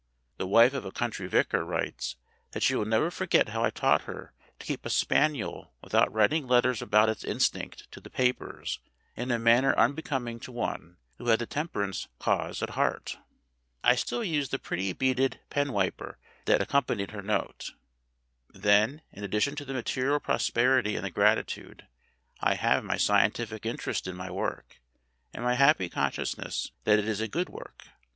The 0.37 0.47
wife 0.47 0.73
of 0.73 0.83
a 0.83 0.91
country 0.91 1.27
vicar 1.27 1.63
writes 1.63 2.15
that 2.53 2.63
she 2.63 2.73
will 2.73 2.85
never 2.85 3.11
forget 3.11 3.49
how 3.49 3.63
I 3.63 3.69
taught 3.69 4.05
her 4.05 4.33
to 4.57 4.65
keep 4.65 4.83
a 4.83 4.89
spaniel 4.89 5.73
without 5.83 6.11
writing 6.11 6.47
letters 6.47 6.81
about 6.81 7.07
its 7.07 7.23
instinct 7.23 7.85
to 7.91 7.99
the 8.01 8.09
papers 8.09 8.79
in 9.15 9.29
a 9.29 9.37
manner 9.37 9.77
unbecoming 9.77 10.39
to 10.39 10.51
one 10.51 10.97
who 11.19 11.27
had 11.27 11.37
the 11.37 11.45
temper 11.45 11.83
ance 11.83 12.07
cause 12.17 12.63
at 12.63 12.71
heart. 12.71 13.19
I 13.83 13.93
still 13.93 14.23
use 14.23 14.49
the 14.49 14.57
pretty 14.57 14.91
beaded 14.91 15.39
pen 15.51 15.71
wiper 15.71 16.17
that 16.45 16.63
accompanied 16.63 17.11
her 17.11 17.21
note. 17.21 17.73
Then, 18.49 19.03
in 19.11 19.23
addition 19.23 19.55
to 19.57 19.65
the 19.65 19.73
material 19.75 20.19
prosperity 20.19 20.95
and 20.95 21.05
the 21.05 21.11
gratitude, 21.11 21.85
I 22.39 22.55
have 22.55 22.83
my 22.83 22.97
scientific 22.97 23.67
interest 23.67 24.07
in 24.07 24.15
my 24.15 24.31
work 24.31 24.81
and 25.31 25.43
my 25.43 25.53
happy 25.53 25.89
con 25.89 26.11
sciousness 26.11 26.71
that 26.85 26.97
it 26.97 27.07
is 27.07 27.21
a 27.21 27.27
good 27.27 27.49
work. 27.49 27.89